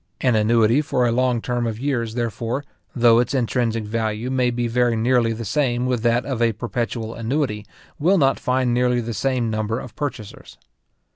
An 0.19 0.35
annuity 0.35 0.81
for 0.81 1.05
a 1.05 1.11
long 1.11 1.43
term 1.43 1.67
of 1.67 1.77
years, 1.79 2.15
therefore, 2.15 2.65
though 2.95 3.19
its 3.19 3.35
intrinsic 3.35 3.83
value 3.83 4.31
may 4.31 4.49
be 4.49 4.67
very 4.67 4.95
nearly 4.95 5.31
the 5.31 5.45
same 5.45 5.85
with 5.85 6.01
that 6.01 6.25
of 6.25 6.41
a 6.41 6.53
perpetual 6.53 7.13
annuity, 7.13 7.67
will 7.99 8.17
not 8.17 8.39
find 8.39 8.73
nearly 8.73 8.99
the 8.99 9.13
same 9.13 9.51
number 9.51 9.79
of 9.79 9.95
purchasers. 9.95 10.57